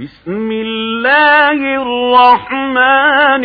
بسم 0.00 0.50
الله 0.52 1.82
الرحمن 1.82 3.44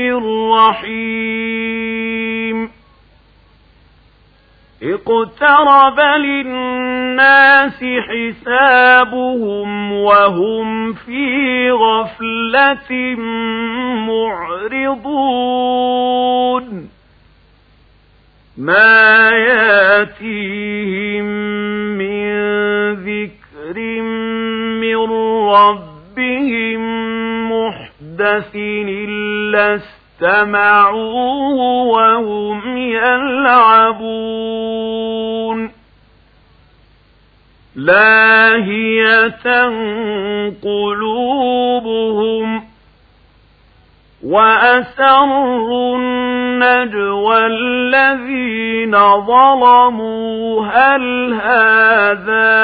الرحيم. 0.79 2.70
اقترب 4.84 6.00
للناس 6.00 7.84
حسابهم 7.84 9.94
وهم 9.94 10.94
في 10.94 11.71
غفلة 11.71 13.15
معرضون. 14.07 15.04
ما 18.57 19.29
ياتيهم 19.29 21.25
من 21.97 22.33
ذكر 22.93 23.77
من 24.81 24.97
ربهم 25.49 25.93
محدث 28.13 28.55
إلا 28.55 29.76
استمعوه 29.76 31.58
وهم 31.84 32.77
يلعبون 32.77 34.03
لاهية 37.76 39.63
قلوبهم 40.63 42.63
وأسروا 44.23 45.98
النجوى 45.98 47.45
الذين 47.45 48.91
ظلموا 49.26 50.66
هل 50.66 51.34
هذا 51.34 52.64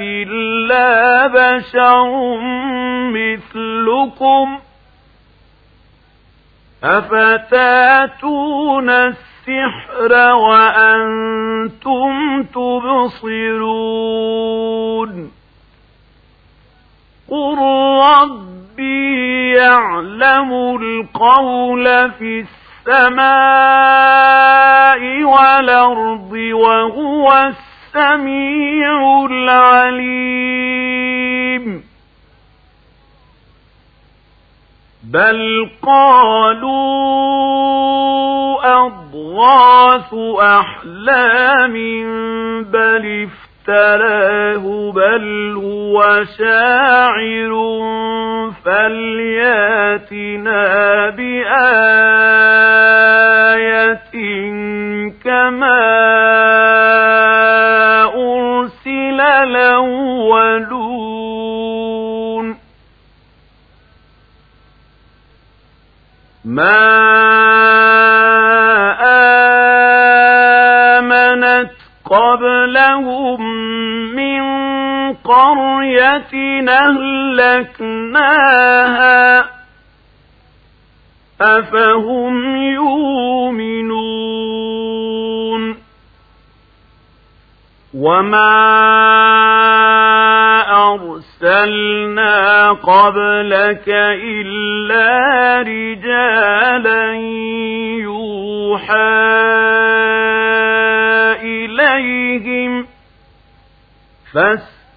إلا 0.00 1.26
بشر 1.26 2.36
مثلكم 3.10 4.58
أفتاتون 6.84 8.90
السحر 8.90 10.34
وأنتم 10.34 12.42
تبصرون 12.42 13.06
قل 17.30 17.58
ربي 18.02 19.52
يعلم 19.52 20.52
القول 20.52 22.10
في 22.10 22.44
السماء 22.88 23.26
والأرض 25.24 26.32
وهو 26.32 27.52
السميع 27.52 29.26
العليم 29.30 30.76
بل 35.04 35.70
قالوا 35.82 36.76
أضغاث 38.86 40.14
أحلام 40.40 41.74
بل 42.62 43.28
افتراه 43.68 44.92
بل 44.92 45.54
هو 45.56 46.24
شاعر 46.38 47.52
فلياتنا 48.64 50.20
بآية 51.10 52.36
كما 55.24 55.82
أرسل 58.14 59.20
الأولون 59.20 60.76
ما 66.44 67.45
قرية 75.26 76.34
أهلكناها 77.78 79.46
أفهم 81.40 82.56
يؤمنون 82.56 84.16
وما 87.94 88.56
أرسلنا 90.92 92.72
قبلك 92.72 93.88
إلا 94.22 95.62
رجالا 95.62 97.14
يوحى 98.02 99.16
إليهم 101.42 102.86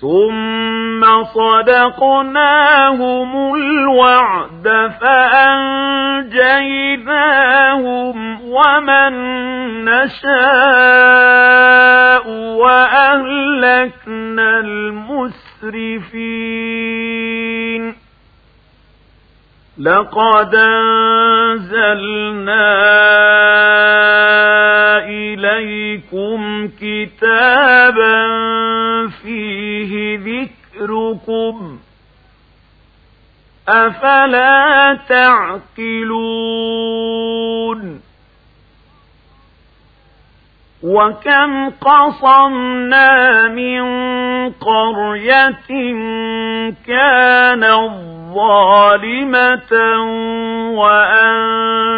ثم 0.00 1.02
صدقناهم 1.34 2.74
الوعد 3.54 4.90
فأنجيناهم 5.00 5.98
ومن 8.50 9.12
نشاء 9.84 10.28
وأهلكنا 12.58 14.48
المسرفين 14.58 15.18
لقد 19.78 20.54
أنزلنا 20.54 21.68
إليكم 25.06 26.68
كتابا 26.80 28.28
فيه 29.22 30.18
ذكركم. 30.18 31.78
أفلا 33.68 34.98
تعقلون؟ 35.08 36.48
وكم 40.82 41.70
قصمنا 41.70 43.48
من 43.48 43.82
قرية 44.50 45.52
كانت 46.86 48.17
ظالمة 48.38 49.72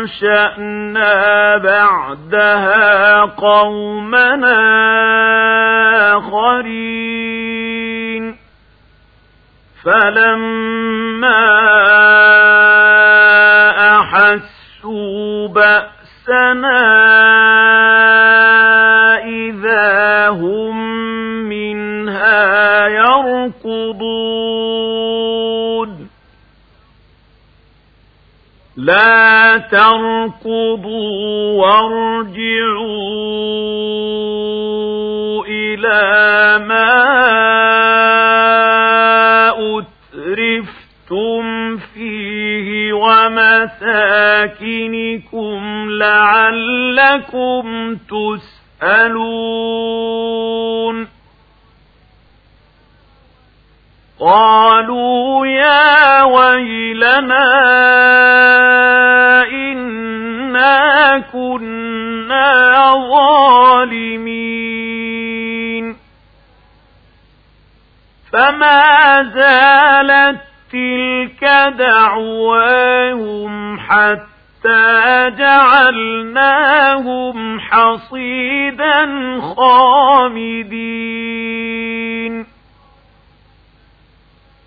وأنشأنا 0.01 1.57
بعدها 1.57 3.21
قومنا 3.25 4.61
آخرين 6.17 7.51
فلما 9.85 11.43
أحسوا 14.01 15.49
بأسنا 15.49 17.20
لا 28.81 29.57
تركضوا 29.57 31.53
وارجعوا 31.61 32.55
إلى 35.47 36.65
ما 36.65 36.91
أترفتم 39.79 41.77
فيه 41.77 42.93
ومساكنكم 42.93 43.81
لعلكم 45.91 47.65
تسألون 48.81 49.91
قالوا 54.21 55.47
يا 55.47 56.23
ويلنا 56.23 57.47
إنا 59.53 61.19
كنا 61.33 62.93
ظالمين. 63.11 64.41
فما 68.33 69.23
زالت 69.35 70.41
تلك 70.73 71.45
دعواهم 71.79 73.53
حتى 73.81 75.31
جعلناهم 75.39 76.81
حصيدا 77.61 79.01
خامدين. 79.41 80.81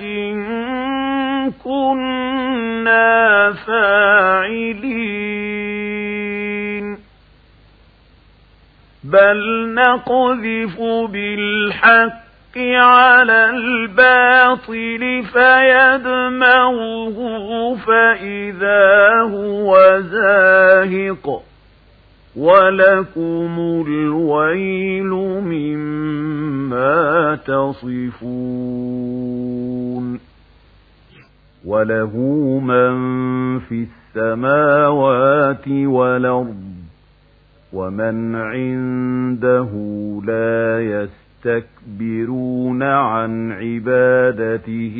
إن 0.00 0.40
كنا 1.64 3.52
فاعلين 3.66 5.10
بل 9.04 9.68
نقذف 9.74 10.80
بالحق 11.12 12.20
على 12.74 13.50
الباطل 13.50 15.22
فيدمغه 15.32 17.18
فإذا 17.86 19.20
هو 19.20 20.00
زاهق 20.00 21.42
ولكم 22.36 23.84
الويل 23.86 25.10
مما 25.44 26.39
تصفون 27.34 29.00
وله 31.64 32.16
من 32.64 32.94
في 33.58 33.86
السماوات 34.16 35.68
والأرض 35.68 36.64
ومن 37.72 38.34
عنده 38.34 39.68
لا 40.24 40.80
يستكبرون 40.80 42.82
عن 42.82 43.52
عبادته 43.52 44.96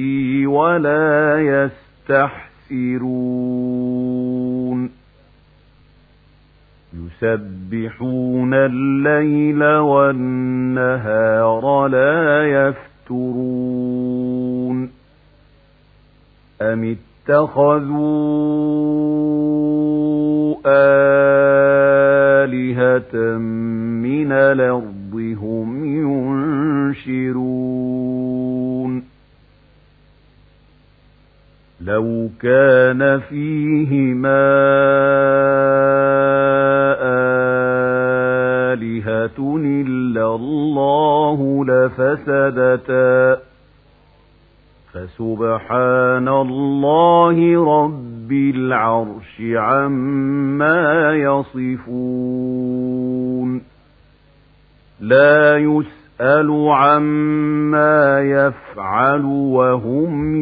ولا 0.47 1.41
يستحسرون 1.41 2.41
يسبحون 7.07 8.55
الليل 8.55 9.65
والنهار 9.65 11.07
لا 11.89 12.45
يفترون 12.45 13.71
أم 16.63 16.97
اتخذوا 17.29 18.21
آلهة 22.47 23.17
من 24.03 24.33
الأرض 24.33 25.37
هم 25.43 25.85
ينشرون 27.05 27.61
لو 31.81 32.29
كان 32.43 33.21
فيهما 33.21 34.51
آلهة 39.07 39.57
إلا 39.65 40.35
الله 40.35 41.65
لفسدتا 41.65 43.39
فسبحان 44.93 46.29
الله 46.29 47.65
رب 47.85 48.33
العرش 48.33 49.41
عما 49.41 51.15
يصفون 51.15 52.61
لا 55.01 55.57
يسأل 55.57 56.69
عما 56.69 58.21
يفعل 58.21 59.25
وهم 59.25 60.37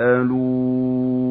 يسألون 0.00 1.30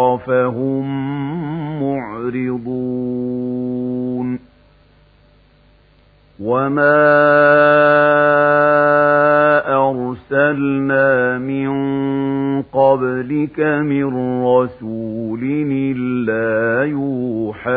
فهم 0.00 0.84
معرضون 1.82 3.22
وما 6.40 7.02
أرسلنا 9.68 11.38
من 11.38 11.72
قبلك 12.62 13.60
من 13.60 14.44
رسول 14.44 15.40
إلا 15.72 16.84
يوحى 16.84 17.72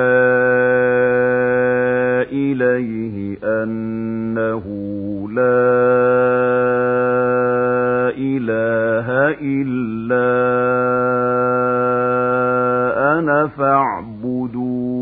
إليه 2.32 3.38
أنه 3.44 4.64
لا 5.34 5.76
إله 8.18 9.36
إلا 9.42 11.25
أنا 13.20 13.48
فاعبدون. 13.48 14.96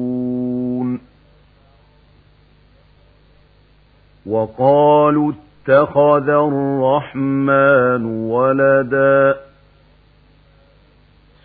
وقالوا 4.25 5.31
اتخذ 5.31 6.29
الرحمن 6.29 8.05
ولدا. 8.05 9.35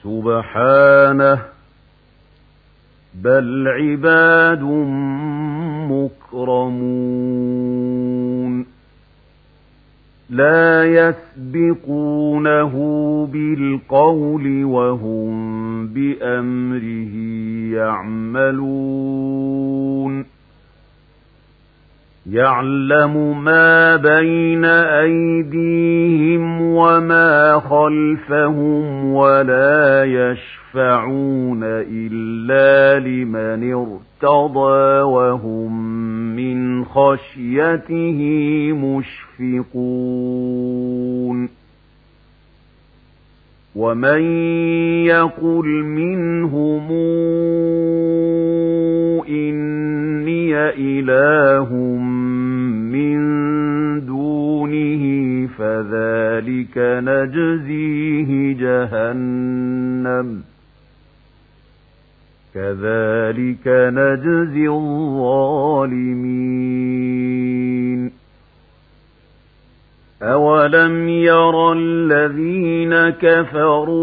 سبحانه 0.02 1.38
بل 3.14 3.68
عباد 3.68 4.62
مكرمون. 5.90 7.78
لا 10.30 10.84
يسبقونه 10.84 12.74
بالقول 13.32 14.64
وهم 14.64 15.57
بأمره 15.86 17.14
يعملون. 17.76 19.58
يعلم 22.30 23.44
ما 23.44 23.96
بين 23.96 24.64
أيديهم 24.64 26.62
وما 26.62 27.60
خلفهم 27.60 29.12
ولا 29.12 30.04
يشفعون 30.04 31.60
إلا 31.64 32.98
لمن 33.08 33.72
ارتضى 33.72 35.02
وهم 35.02 35.96
من 36.36 36.84
خشيته 36.84 38.20
مشفقون. 39.44 41.57
ومن 43.78 44.22
يقل 45.06 45.66
منهم 45.84 46.90
إني 49.28 50.54
إله 50.78 51.74
من 52.92 53.18
دونه 54.06 55.02
فذلك 55.58 56.76
نجزيه 56.78 58.30
جهنم 58.58 60.42
كذلك 62.54 63.66
نجزي 63.66 64.68
الظالمين 64.68 66.28
أولم 70.22 71.08
ير 71.08 71.72
الذين 71.72 73.10
كفروا 73.10 73.98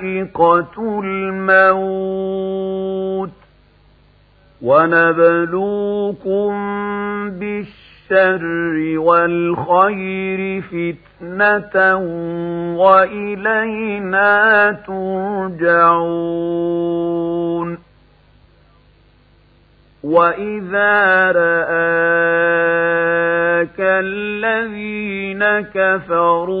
ذائقة 0.00 1.00
الموت 1.04 2.50
ونبلوكم 4.62 6.50
بالشر 7.30 8.98
والخير 8.98 10.62
فتنة 10.62 11.96
وإلينا 12.76 14.70
ترجعون 14.86 16.50
وإذا 20.04 21.32
رآك 23.60 23.80
الذين 23.80 25.44
كفروا 25.74 26.56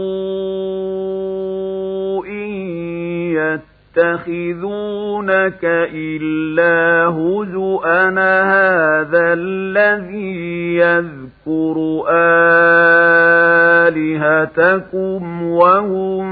إن 2.26 2.50
يتخذونك 3.96 5.64
إلا 5.94 7.06
هزؤا 7.08 8.08
هذا 8.10 9.32
الذي 9.32 10.76
يذكر 10.76 11.76
آلهتكم 13.88 15.42
وهم 15.42 16.26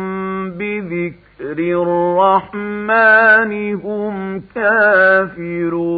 بذكر 0.51 1.59
الرحمن 1.59 3.53
هم 3.75 4.43
كافرون 4.55 5.89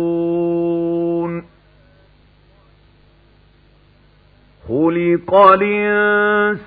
خلق 4.71 5.35
الإنسان 5.62 6.62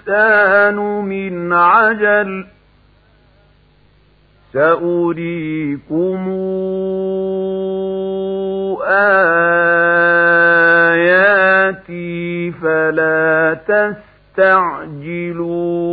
من 1.06 1.54
عجل 1.54 2.46
سأريكم 4.54 6.30
آياتي 11.64 12.52
فلا 12.52 13.58
تستعجلون 14.34 15.93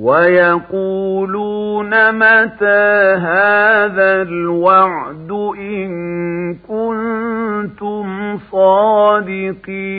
ويقولون 0.00 1.90
متى 2.12 3.14
هذا 3.20 4.22
الوعد 4.22 5.30
إن 5.58 5.90
كنتم 6.68 8.38
صادقين؟ 8.52 9.90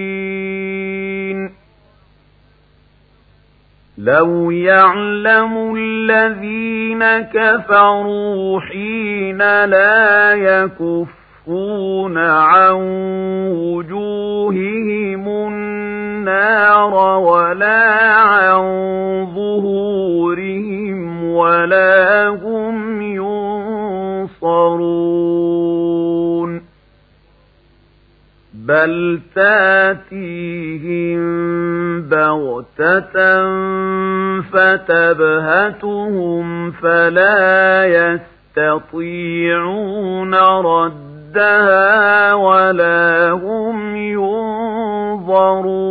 لو 3.98 4.51
يعلم 4.51 5.75
الذين 5.77 7.03
كفروا 7.22 8.60
حين 8.60 9.38
لا 9.65 10.34
يكفون 10.34 12.17
عن 12.17 12.75
وجوههم 13.51 15.27
النار 15.27 16.00
ولا 16.29 17.83
عن 18.13 18.61
ظهورهم 19.35 21.23
ولا 21.23 22.27
هم 22.27 23.01
ينصرون. 23.01 24.71
بل 28.53 29.19
تاتيهم 29.35 31.21
بغتة 32.01 33.15
فتبهتهم 34.53 36.45
فلا 36.71 37.85
يستطيعون 38.57 40.35
ردها 40.35 42.33
ولا 42.33 43.31
هم 43.31 43.95
ينظرون. 43.95 45.90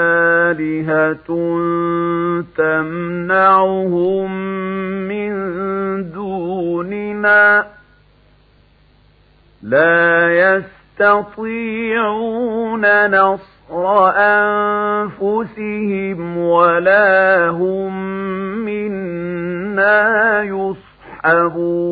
آلهة 0.51 1.29
تمنعهم 2.57 4.31
من 5.07 5.31
دوننا 6.11 7.65
لا 9.63 10.31
يستطيعون 10.99 12.85
نصر 13.07 14.11
أنفسهم 15.19 16.37
ولا 16.37 17.49
هم 17.49 17.93
منا 18.65 20.43
يصحبون 20.43 21.91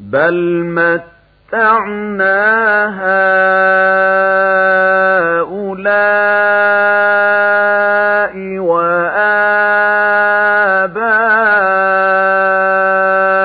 بل 0.00 0.64
متعنا 0.64 2.36
هؤلاء 3.00 4.65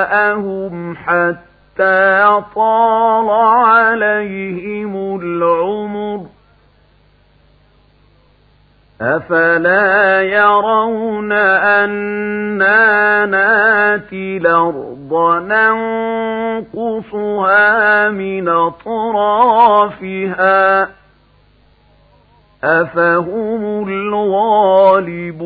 وآباءهم 0.02 0.96
حتى 0.96 2.42
طال 2.54 3.30
عليهم 3.30 5.20
العمر 5.22 6.26
أفلا 9.00 10.22
يرون 10.22 11.32
أنا 11.32 13.26
ناتي 13.26 14.36
الأرض 14.36 15.42
ننقصها 16.72 18.08
من 18.08 18.48
أطرافها 18.48 19.82
أفهم 22.64 23.88
الغالبون 23.88 25.42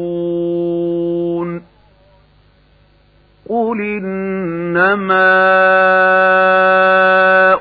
قل 3.48 3.80
إنما 3.80 5.26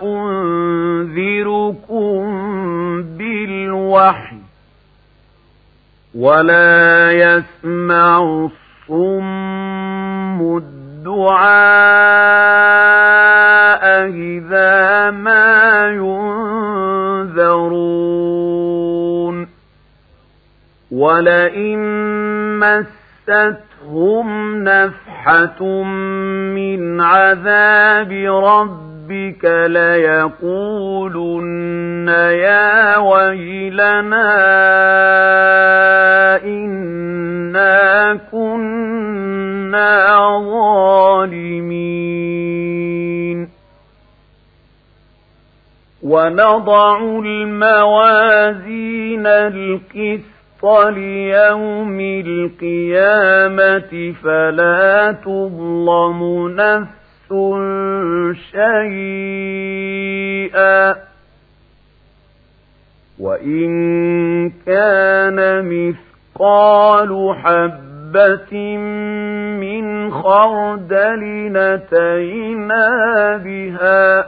أنذركم 0.03 1.45
بالوحي 3.03 4.37
ولا 6.15 7.11
يسمع 7.11 8.19
الصم 8.89 10.57
الدعاء 10.57 11.45
إذا 14.09 15.11
ما 15.11 15.87
ينذرون 15.89 17.65
ولئن 20.95 21.79
مستهم 22.59 24.27
نفحة 24.63 25.63
من 26.55 27.01
عذاب 27.01 28.11
ربك 28.43 29.45
ليقولن 30.65 31.27
يا 32.47 32.97
ويلنا 32.97 34.35
إنا 36.43 38.19
كنا 38.31 40.15
ظالمين 42.15 42.15
ونضع 46.03 46.97
الموازين 47.25 48.47
القسط 49.27 50.34
ليوم 50.89 51.99
القيامة 52.25 53.93
فلا 54.23 55.11
تظلم 55.25 56.47
نفس 56.55 57.29
شيئا 59.75 60.95
وإن 63.19 63.69
كان 64.65 65.65
مثقال 65.65 67.35
حبة 67.43 68.77
من 69.57 70.11
خردل 70.11 71.21
نتينا 71.51 72.87
بها 73.37 74.25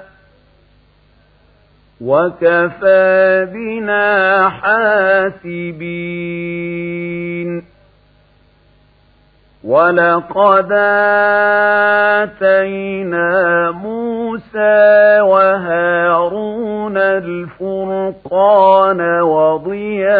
وكفى 2.02 3.48
بنا 3.54 4.50
حاسبين 4.50 6.38
ولقد 9.64 10.72
آتينا 12.22 13.72
موسى 13.72 15.22
وهارون 15.22 16.98
الفرقان 16.98 17.62
وضياء 19.22 20.18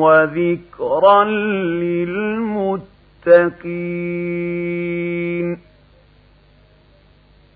وذكرا 0.00 1.24
للمتقين 4.44 5.73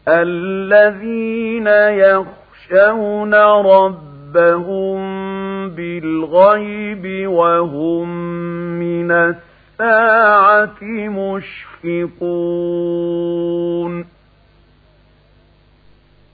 الذين 0.08 1.66
يخشون 1.66 3.34
ربهم 3.34 4.98
بالغيب 5.68 7.28
وهم 7.28 8.08
من 8.78 9.10
الساعة 9.10 10.82
مشفقون. 10.82 12.18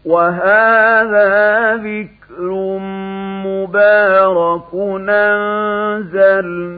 وهذا 0.05 1.75
ذكر 1.77 2.79
مبارك 3.47 4.75
أنزلناه. 5.09 6.75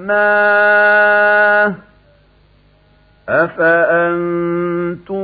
أفأنتم 3.28 5.16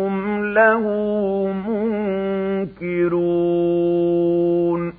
له 0.45 0.83
منكرون 3.62 4.93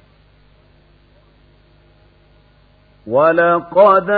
ولقد 3.07 4.09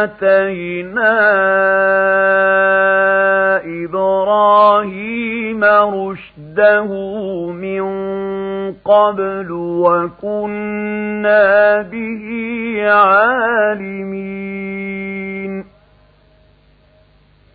آتينا 0.00 1.20
إبراهيم 3.84 5.64
رشده 5.64 6.86
من 7.50 7.82
قبل 8.84 9.50
وكنا 9.84 10.22
به 11.82 12.24
عالمين 12.90 14.30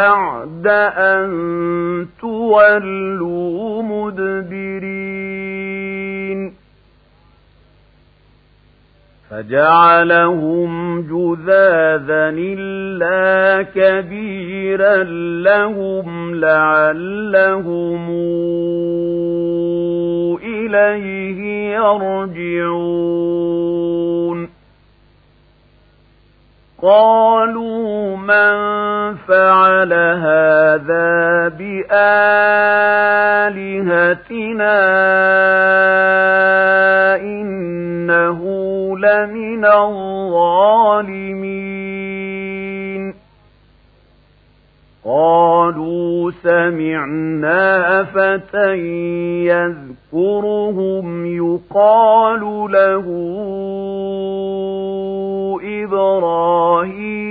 بعد 0.00 0.66
أن 0.96 1.30
تولوا 2.20 3.82
مدبرين. 3.82 5.20
فجعلهم 9.30 11.00
جذاذا 11.00 12.34
إلا 12.38 13.62
كبيرا 13.62 15.02
لهم 15.42 16.34
لعلهم 16.34 18.10
إليه 20.42 21.40
يرجعون. 21.74 23.00
قالوا 26.82 28.16
من 28.16 28.54
فعل 29.28 29.92
هذا 29.92 31.48
بآلهتنا 31.48 32.00
إنه 37.16 38.40
لمن 38.98 39.64
الظالمين. 39.64 40.70
قالوا 45.04 46.30
سمعنا 46.30 48.04
فتى 48.04 48.76
يذكرهم 49.46 51.26
يقال 51.26 52.40
له 52.72 53.06
إبراهيم. 55.84 57.30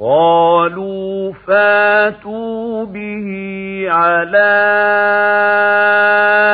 قالوا 0.00 1.32
فاتوا 1.32 2.84
به 2.84 3.26
على 3.88 4.58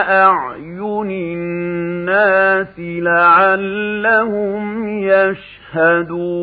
أعين 0.09 1.11
الناس 1.11 2.79
لعلهم 2.79 4.65
يشهدون. 4.99 6.35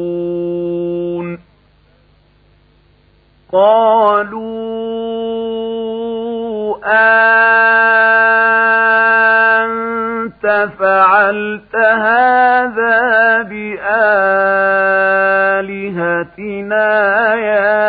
قالوا 3.51 4.71
أنت 10.43 10.69
فعلت 10.80 11.75
هذا 11.75 13.41
بآلهتنا 13.41 14.06
يا 17.36 17.84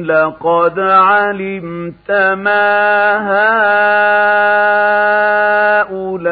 لقد 0.05 0.79
علمت 0.79 2.11
ما 2.35 2.69
هؤلاء 5.89 6.29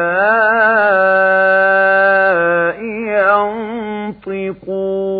ينطقون. 4.27 5.17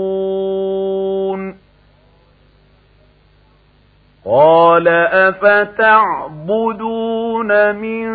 قال 4.30 4.88
أفتعبدون 5.68 6.72
من 7.76 8.08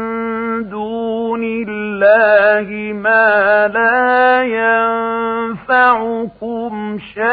دون 0.68 1.42
الله 1.44 2.92
ما 2.92 3.68
لا 3.68 4.21
ينفعكم 6.02 6.98
شيئا 7.14 7.28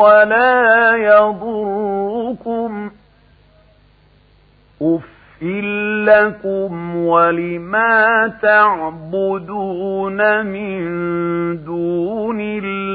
ولا 0.00 0.96
يضركم 0.96 2.90
أف 4.82 5.04
لكم 6.06 6.96
ولما 6.96 8.32
تعبدون 8.42 10.46
من 10.46 10.84
دون 11.64 12.38
الله 12.40 12.94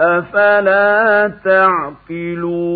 أفلا 0.00 1.32
تعقلون 1.44 2.74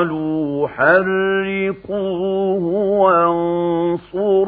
قالوا 0.00 0.68
حرقوه 0.68 2.64
وانصروا 4.10 4.40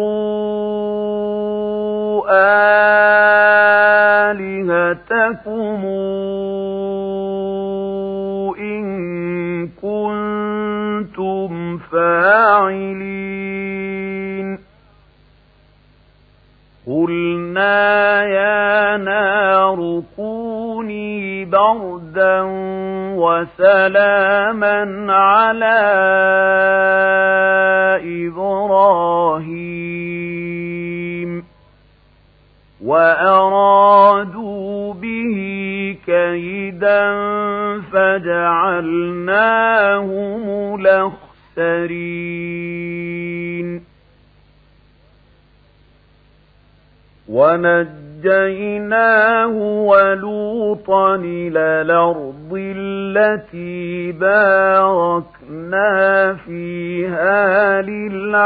آلهتكم 4.33 5.83
إن 8.59 9.69
كنتم 9.83 11.79
فاعلين 11.79 13.29
قلنا 16.87 18.25
يا 18.25 18.97
نار 18.97 20.03
كوني 20.17 20.62
بردا 21.45 22.43
وسلاما 23.17 25.13
على 25.13 25.79
إبراهيم 29.53 31.45
وأرادوا 32.85 34.95
به 34.95 35.37
كيدا 36.07 37.13
فجعلناهم 37.93 39.15
الأخسرين 40.81 42.23
ونجيناه 48.23 49.47
ولوطا 49.87 51.15
إلى 51.15 51.83
الأرض 51.83 52.53
التي 52.53 54.13
باركنا 54.13 55.85
فيها 56.47 57.83
للعالمين 57.83 58.43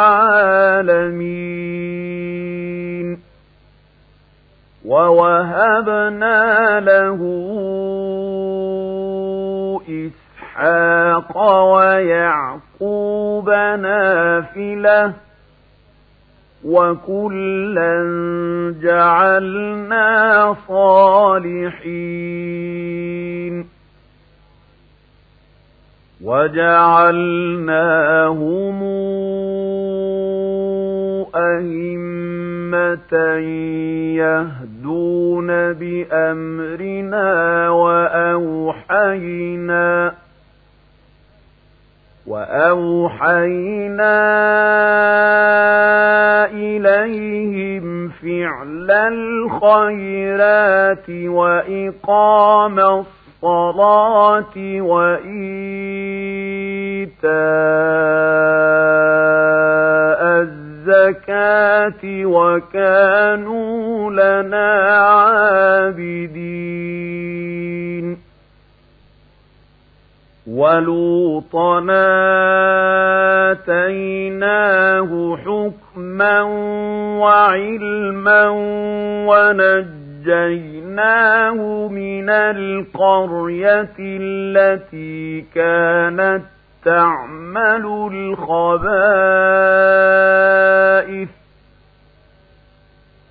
ووهبنا 4.84 6.80
له 6.80 7.20
إسحاق 9.88 11.38
ويعقوب 11.62 13.50
نافله 13.50 15.25
وكلا 16.66 17.94
جعلنا 18.82 20.56
صالحين 20.68 22.56
وجعلناهم 27.46 27.76
أئمة 31.34 33.14
يهدون 34.16 35.46
بأمرنا 35.72 37.28
وأوحينا 37.70 39.46
وأوحينا 42.26 44.16
إليهم 46.46 48.08
فعل 48.08 48.90
الخيرات 48.90 49.90
وإقام 51.10 52.78
الصلاة 52.80 54.56
وإيتاء 58.96 60.22
الزكاة 60.42 62.02
وكانوا 62.24 64.10
لنا 64.10 64.72
عابدين 66.66 68.05
ولوطنا 70.46 72.06
آتيناه 73.52 75.36
حكما 75.36 76.42
وعلما 77.20 78.48
ونجيناه 80.26 81.88
من 81.88 82.30
القرية 82.30 83.94
التي 83.98 85.40
كانت 85.54 86.42
تعمل 86.84 88.10
الخبائث 88.12 89.06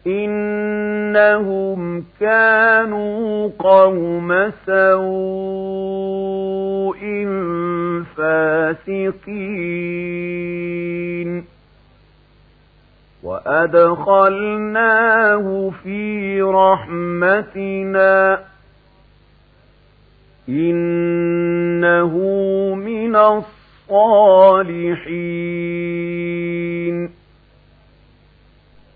إنهم 0.07 2.03
كانوا 2.19 3.49
قوم 3.59 4.51
سوء 4.65 6.05
فاسقين 9.95 10.15
وأدخلناه 13.23 14.91
في 15.83 16.41
رحمتنا 16.41 18.15
إنه 20.49 22.13
من 22.75 23.15
الصالحين 23.15 24.85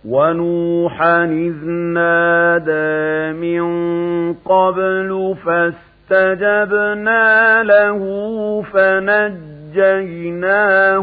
ونوحا 0.10 1.26
إذ 1.26 1.66
نادى 1.70 3.38
من 3.38 3.64
قبل 4.34 5.36
فاستجبنا 5.46 7.64
له 7.64 8.02
فنجيناه 8.74 9.52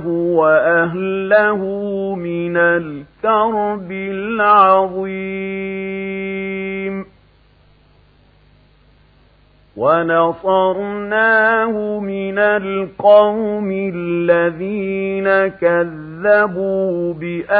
وأهله 0.08 1.60
من 2.14 2.56
الكرب 2.56 3.92
العظيم. 3.92 5.16
ونصرناه 9.76 11.74
من 12.00 12.38
القوم 12.38 13.70
الذين 13.94 15.48
كذبوا 15.48 16.15
بآياتنا 17.12 17.56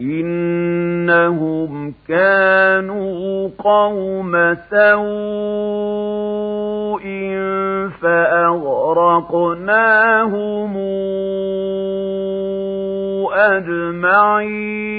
إنهم 0.00 1.94
كانوا 2.08 3.50
قوم 3.58 4.54
سوء 4.70 5.98
فأغرقناهم 8.02 9.58
أجمعين 13.32 14.98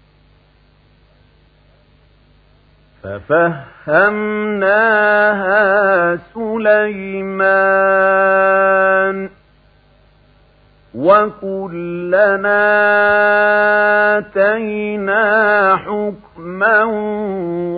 ففهمناها 4.71 6.15
سليمان 6.33 7.69
وكلنا 10.95 12.61
آتينا 14.17 15.25
حكما 15.77 16.83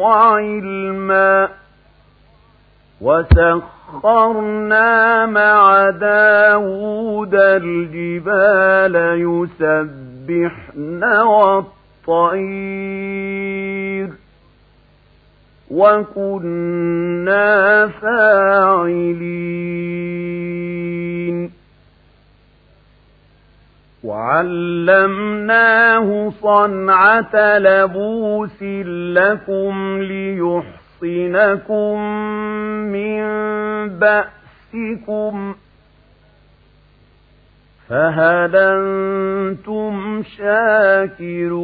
وعلما 0.01 1.49
وسخرنا 3.93 5.25
مع 5.25 5.89
داود 5.89 7.35
الجبال 7.35 8.95
يسبحن 9.21 11.03
والطير 12.13 14.09
وكنا 15.73 17.47
فاعلين 17.87 19.43
وعلمناه 24.03 25.49
صنعة 26.41 27.57
لبوس 27.57 28.63
لكم 29.17 30.01
ليحصنكم 30.01 31.99
من 32.91 33.23
بأسكم 33.99 35.55
فهل 37.89 38.55
أنتم 38.55 40.23
شاكرون 40.37 41.63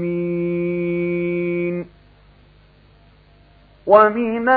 ومن 3.91 4.47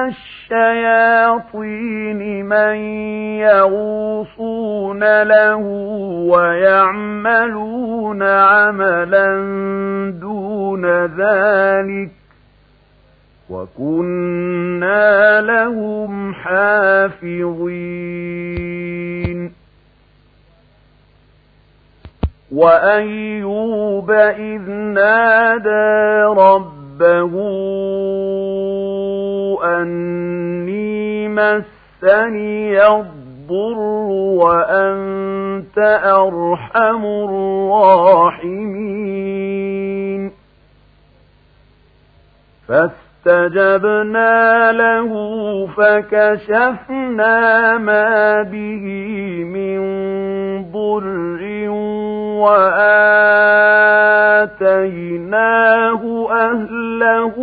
الشياطين 0.51 2.20
من 2.47 2.75
يغوصون 3.42 5.23
له 5.23 5.57
ويعملون 6.31 8.23
عملا 8.23 9.40
دون 10.20 10.87
ذلك 11.05 12.11
وكنا 13.51 15.40
لهم 15.40 16.35
حافظين 16.35 17.55
وأيوب 22.53 24.11
إذ 24.11 24.70
نادى 24.70 26.23
ربه 26.40 27.35
أني 29.62 31.29
مسني 31.29 32.87
الضر 32.87 33.79
وأنت 34.40 35.79
أرحم 36.05 37.05
الراحمين. 37.05 38.85
فاستجبنا 43.25 44.73
له 44.73 45.11
فكشفنا 45.67 47.39
ما 47.79 48.43
به 48.43 48.85
من 49.45 49.81
ضر 50.73 51.69
وآتيناه 52.45 52.83
أهله 56.31 57.35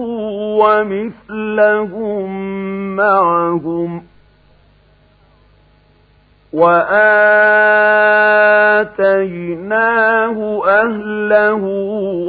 ومثلهم 0.61 2.29
معهم 2.95 4.10
وآتيناه 9.31 10.37
أهله 10.67 11.63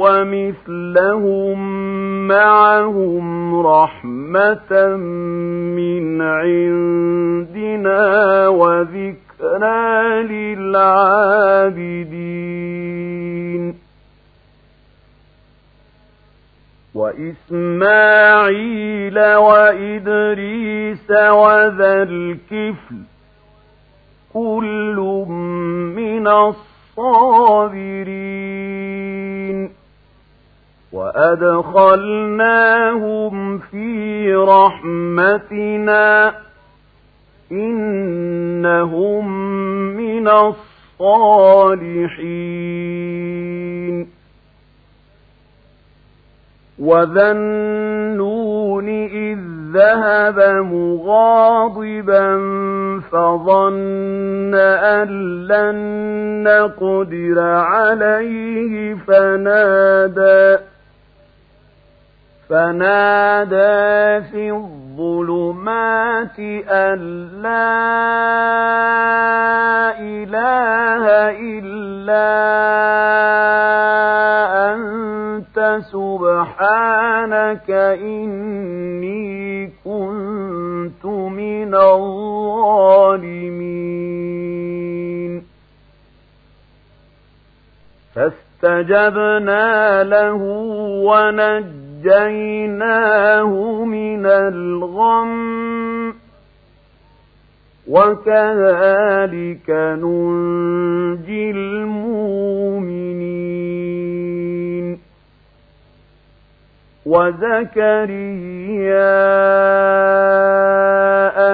ومثلهم 0.01 1.57
معهم 2.27 3.55
رحمة 3.67 4.97
من 5.75 6.21
عندنا 6.21 8.01
وذكرى 8.47 10.23
للعابدين 10.23 11.73
وإسماعيل 17.83 18.39
وإدريس 19.19 21.11
وذا 21.11 22.03
الكفل 22.03 23.12
كل 24.33 25.25
من 25.95 26.27
الصابرين 26.27 28.23
وأدخلناهم 30.93 32.33
في 33.59 34.35
رحمتنا 34.35 36.33
إنهم 37.51 39.27
من 39.97 40.27
الصالحين 40.27 41.83
وذا 46.79 47.31
النون 47.31 48.89
إذ 48.89 49.52
ذهب 49.73 50.39
مغاضبا 50.65 52.29
فظن 53.11 54.55
أن 54.55 55.07
لن 55.47 55.77
نقدر 56.43 57.39
عليه 57.39 58.93
فنادى 58.93 60.57
فنادى 62.49 64.21
في 64.31 64.51
الظلمات 64.93 66.39
أن 66.69 66.99
لا 67.41 67.73
إله 69.99 71.03
إلا 71.49 72.29
أنت 74.73 75.57
سبحانك 75.91 77.69
إني 78.01 79.67
كنت 79.83 81.05
من 81.05 81.75
الظالمين 81.75 83.33
فاستجبنا 88.15 90.03
له 90.03 90.37
ونجيناه 92.03 93.83
من 93.85 94.25
الغم 94.25 96.13
وكذلك 97.87 99.69
ننجي 99.69 101.51
المؤمنين 101.51 102.03
وزكريا 107.05 107.53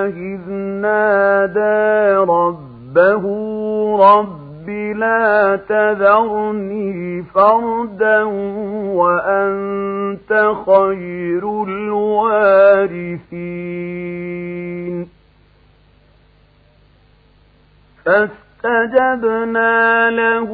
أذ 0.05 0.49
نادى 0.81 2.15
ربه 2.15 3.23
رب 3.97 4.48
لا 4.93 5.59
تذرني 5.69 7.23
فردا 7.23 8.23
وأنت 8.99 10.31
خير 10.65 11.43
الوارثين. 11.63 12.79
فاستجبنا 18.05 19.75
له 20.09 20.51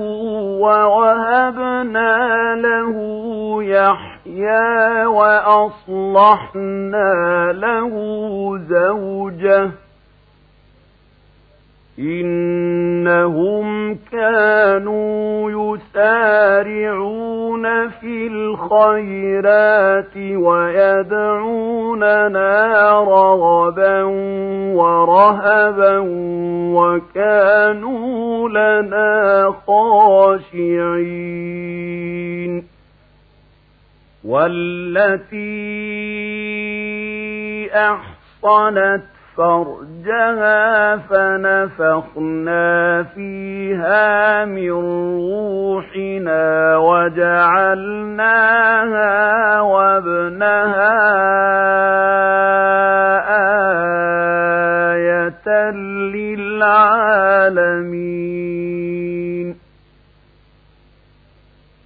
ووهبنا 0.62 2.16
له 2.56 2.96
يحيى 3.64 5.06
وأصلحنا 5.06 7.14
له 7.54 7.94
زوجه 8.70 9.72
إنهم 12.00 13.96
كانوا 14.12 15.52
يسارعون 15.52 17.66
في 17.90 18.28
الخيرات 18.28 20.18
ويدعوننا 20.36 22.12
رغبا 23.00 24.04
ورهبا 24.76 25.98
وكانوا 26.76 28.50
لنا 28.50 29.54
خاشعين 29.68 31.56
والتي 34.26 35.46
أحصنت 37.74 39.15
فرجها 39.38 40.98
فنفخنا 40.98 43.04
فيها 43.04 44.46
من 44.46 44.72
روحنا 44.72 46.78
وجعلناها 46.78 48.42
وابنها 49.62 50.96
آية 54.94 55.72
للعالمين 56.46 57.66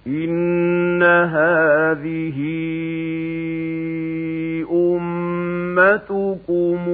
إن 0.06 1.02
هذه 1.02 2.40
أمتكم 5.80 6.88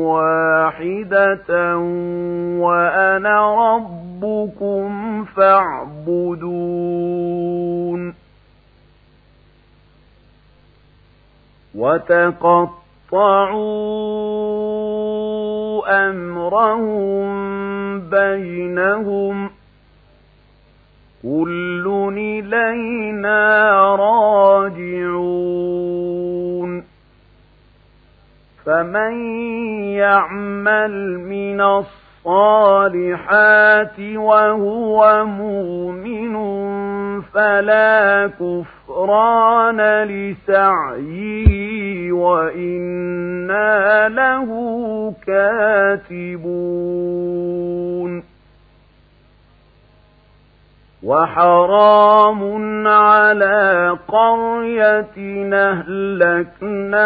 واحدة 0.00 1.78
وأنا 2.58 3.36
ربكم 3.74 5.24
فاعبدون 5.24 6.80
وتقطعوا 11.74 12.90
أمرهم 16.08 17.30
بينهم 18.00 19.50
كل 21.22 22.10
إلينا 22.16 23.80
راجعون 23.94 25.69
فمن 28.70 29.14
يعمل 29.98 31.18
من 31.18 31.60
الصالحات 32.26 34.00
وهو 34.00 35.24
مؤمن 35.26 36.34
فلا 37.20 38.30
كفران 38.40 39.80
لسعيه 40.02 41.52
وإنا 42.12 44.08
له 44.08 44.48
كاتبون 45.26 47.10
وحرام 51.02 52.88
على 52.88 53.98
قرية 54.08 55.16
أهلكناها 55.54 57.00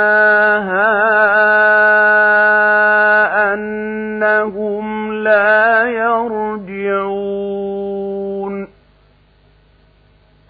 أنهم 3.55 5.13
لا 5.13 5.87
يرجعون 5.87 7.45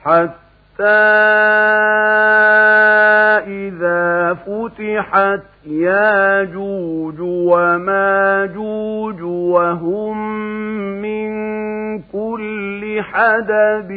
حتى 0.05 1.05
إذا 3.47 4.35
فتحت 4.35 5.43
ياجوج 5.67 7.21
وماجوج 7.21 9.23
وهم 9.23 10.29
من 11.03 11.64
كل 12.13 13.03
حدب 13.03 13.91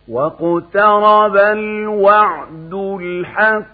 واقترب 0.09 1.36
الوعد 1.36 2.74
الحق 2.74 3.73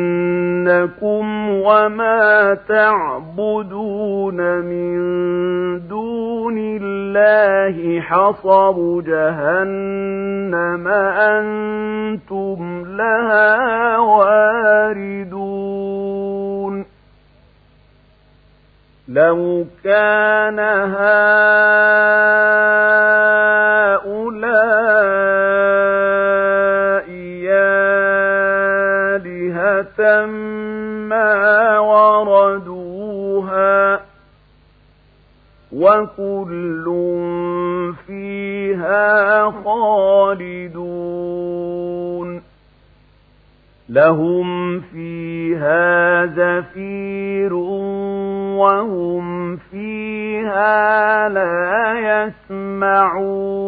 إنكم 0.81 1.49
وما 1.49 2.57
تعبدون 2.69 4.59
من 4.59 4.97
دون 5.87 6.57
الله 6.57 8.01
حصب 8.01 9.03
جهنم 9.05 10.87
أنتم 11.17 12.83
لها 12.97 13.97
واردون 13.97 15.51
لو 19.07 19.65
كان 19.83 20.59
هؤلاء 20.59 21.51
آلهة 29.61 30.25
وردوها 31.79 33.99
وكل 35.71 36.85
فيها 38.07 39.43
خالدون 39.65 41.21
لهم 43.89 44.79
فيها 44.79 46.25
زفير 46.25 47.53
وهم 48.57 49.57
فيها 49.57 51.29
لا 51.29 51.93
يسمعون 52.49 53.61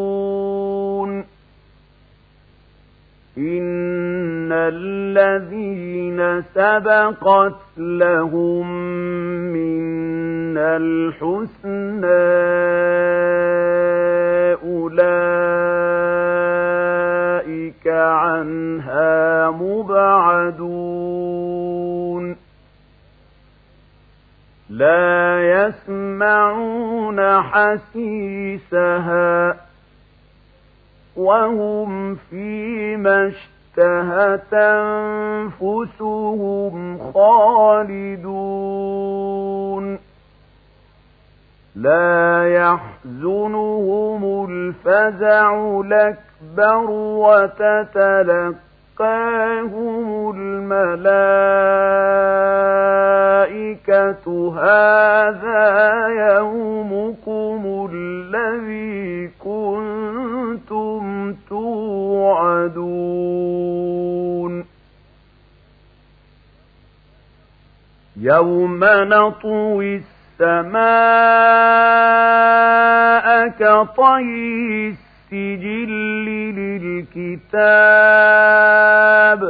إن 3.37 3.63
الذين 4.51 6.41
سبقت 6.55 7.61
لهم 7.77 8.67
من 9.53 10.57
الحسنى 10.57 12.23
أولئك 17.43 17.87
عنها 17.87 19.49
مبعدون 19.49 21.23
لا 24.69 25.39
يسمعون 25.53 27.41
حسيسها 27.41 29.13
وهم 31.15 32.15
فيما 32.15 33.31
اشتهت 33.77 34.53
أنفسهم 35.63 36.97
خالدون. 37.13 38.53
لا 41.75 42.53
يحزنهم 42.53 44.45
الفزع 44.49 45.79
الأكبر 45.81 46.87
وتتلقاهم 49.03 50.31
الملائكة 50.35 50.93
هذا 54.59 56.07
يومكم 56.07 57.89
الذي 57.93 59.27
كنتم 59.39 61.03
توعدون. 61.49 62.93
يوم 68.17 68.79
نطوي 68.83 70.01
السماء 70.39 71.33
كطي 73.47 74.95
السجل 75.33 75.89
للكتاب 77.33 79.41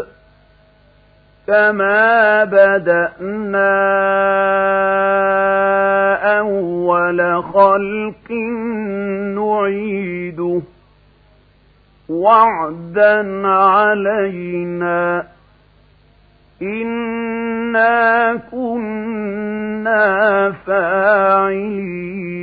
كما 1.48 2.44
بدأنا 2.44 3.74
أول 6.40 7.44
خلق 7.44 8.32
نعيده 9.36 10.62
وعدا 12.10 13.48
علينا 13.48 15.24
إنا 16.62 18.36
كنا 18.52 20.04
فاعلين. 20.66 22.43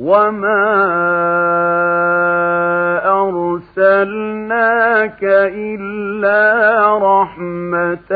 وما 0.00 0.64
أرسلناك 3.68 5.24
إلا 5.54 6.40
رحمة 6.98 8.12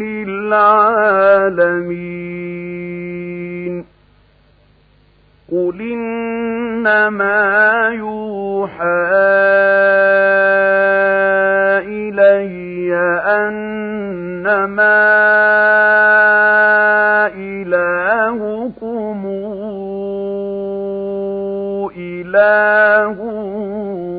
للعالمين 0.00 0.90
قل 5.52 5.80
إنما 5.80 7.38
يوحى 7.92 9.10
إلي 11.88 12.94
أنما 13.26 14.80
إله 22.34 23.18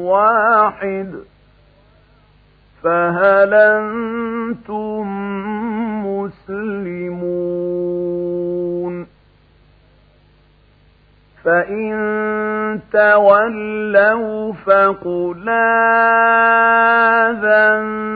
واحد 0.06 1.16
فهل 2.84 3.54
أنتم 3.54 5.08
مسلمون 6.08 7.52
فإن 11.44 11.92
تولوا 12.94 14.54
فقل 14.54 15.50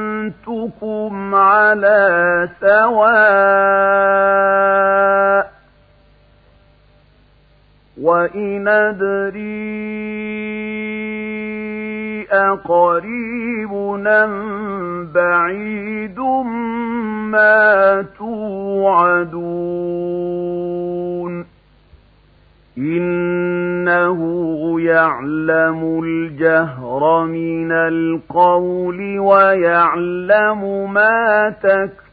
آذنتكم 0.05 1.35
على 1.35 2.49
سواء 2.61 3.95
وإن 8.05 8.67
أدري 8.67 9.85
أقريب 12.31 13.73
أم 14.07 14.33
بعيد 15.13 16.19
ما 17.31 18.05
توعدون 18.17 19.45
إنه 22.77 24.19
يعلم 24.81 26.03
الجهر 26.03 27.25
من 27.25 27.71
القول 27.71 29.19
ويعلم 29.19 30.93
ما 30.93 31.49
تكتمون 31.63 32.05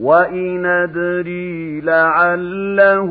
وإن 0.00 0.66
أدري 0.66 1.80
لعله 1.80 3.10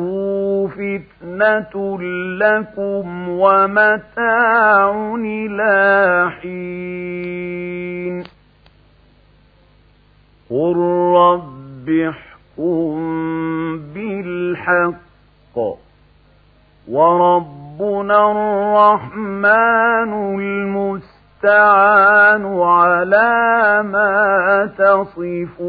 فتنة 0.68 1.98
لكم 2.38 3.30
ومتاع 3.30 5.16
إلى 5.16 6.32
حين 6.42 8.24
قل 10.50 10.78
رب 11.16 11.90
احكم 11.90 12.94
بالحق 13.94 15.58
وربنا 16.88 18.32
الرحمن 18.32 20.14
الْمُسْتَعَانُ 21.44 22.46
عَلَىٰ 22.46 23.84
مَا 23.84 24.72
تَصِفُونَ 24.80 25.64